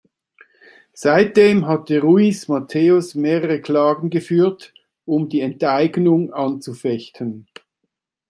[0.95, 4.73] Seitdem hatte Ruiz Mateos mehrere Klagen geführt,
[5.05, 7.45] um die Enteignung anzufechten.